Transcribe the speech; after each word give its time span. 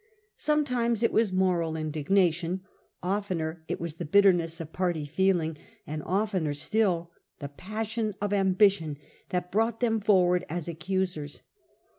Sometimes 0.37 1.03
it 1.03 1.13
was 1.13 1.31
moral 1.31 1.77
indignation, 1.77 2.61
oftener 3.03 3.63
it 3.67 3.79
was 3.79 3.97
the 3.97 4.03
bitterness 4.03 4.59
of 4.59 4.73
party 4.73 5.05
feeling, 5.05 5.59
and 5.85 6.01
oftener 6.01 6.55
still 6.55 7.11
the 7.37 7.49
passion 7.49 8.15
of 8.19 8.33
ambition, 8.33 8.97
that 9.29 9.51
brought 9.51 9.79
them 9.79 9.99
forward 9.99 10.43
as 10.49 10.67
ac 10.67 10.79
cusers. 10.91 11.41